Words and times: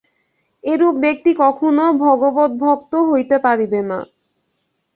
এরূপ 0.63 0.95
ব্যক্তি 1.03 1.31
কখনও 1.43 1.87
ভগবদ্ভক্ত 2.03 2.93
হইতে 3.09 3.37
পারিবে 3.45 3.81
না। 3.89 3.99